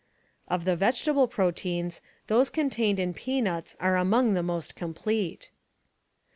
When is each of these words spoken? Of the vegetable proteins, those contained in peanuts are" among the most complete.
Of 0.47 0.65
the 0.65 0.75
vegetable 0.75 1.27
proteins, 1.27 2.01
those 2.25 2.49
contained 2.49 2.99
in 2.99 3.13
peanuts 3.13 3.75
are" 3.79 3.97
among 3.97 4.33
the 4.33 4.41
most 4.41 4.75
complete. 4.75 5.51